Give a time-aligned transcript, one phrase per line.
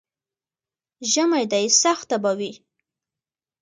[1.11, 2.51] ژمی دی، سخته به وي.